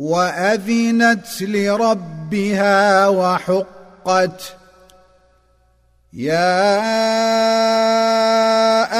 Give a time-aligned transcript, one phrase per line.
[0.00, 4.56] وأذنت لربها وحقت.
[6.12, 6.80] يا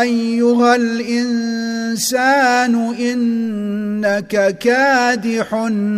[0.02, 5.54] أيها الإنسان إنك كادح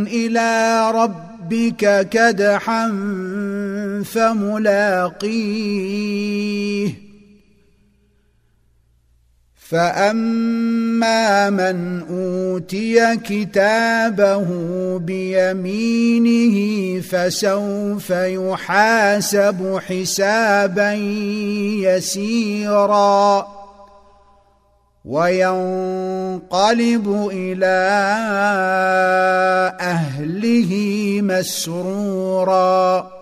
[0.07, 2.89] إلى ربك كدحا
[4.05, 5.53] فملاقيه.
[9.71, 10.92] فأما
[11.51, 14.47] من أوتي كتابه
[14.99, 16.57] بيمينه
[17.01, 20.93] فسوف يحاسب حسابا
[21.83, 23.47] يسيرا
[25.05, 27.79] وينقلب إلى
[29.81, 30.71] أهله
[31.23, 33.22] مسرورا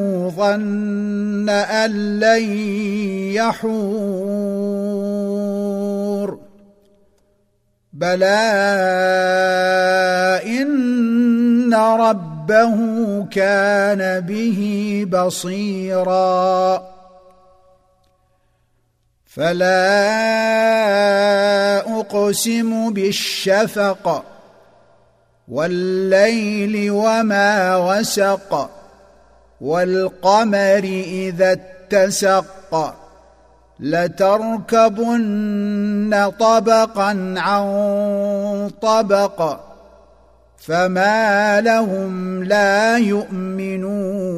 [0.35, 2.43] ظن أن لن
[3.33, 4.61] يحور.
[7.93, 8.25] بلى
[10.45, 12.77] إن ربه
[13.25, 16.83] كان به بصيرا.
[19.25, 19.81] فلا
[21.99, 24.25] أقسم بالشفق
[25.47, 28.80] والليل وما وسق.
[29.61, 32.95] والقمر إذا اتسق
[33.79, 35.11] لتركبن
[36.39, 37.65] طبقا عن
[38.81, 39.59] طبق
[40.57, 44.31] فما لهم لا يؤمنون.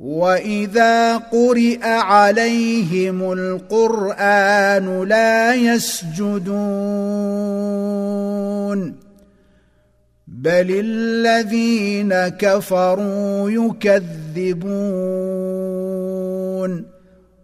[0.00, 6.54] وإذا قرئ عليهم القرآن لا يسجدون.
[10.26, 14.94] بل الذين كفروا يكذبون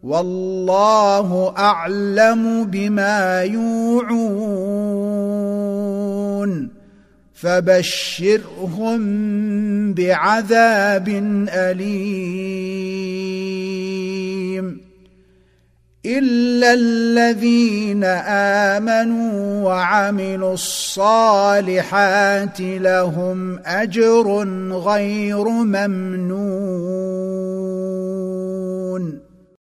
[0.03, 4.81] والله اعلم بما يوعون
[7.35, 9.01] فبشرهم
[9.95, 11.09] بعذاب
[11.49, 12.91] اليم
[16.07, 18.05] إلا الذين
[18.75, 26.91] آمنوا وعملوا الصالحات لهم أجر غير ممنون.